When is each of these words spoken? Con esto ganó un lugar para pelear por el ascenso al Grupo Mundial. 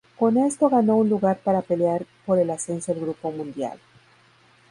Con 0.17 0.35
esto 0.37 0.67
ganó 0.67 0.95
un 0.97 1.09
lugar 1.09 1.37
para 1.43 1.61
pelear 1.61 2.07
por 2.25 2.39
el 2.39 2.49
ascenso 2.49 2.91
al 2.91 3.01
Grupo 3.01 3.29
Mundial. 3.31 3.77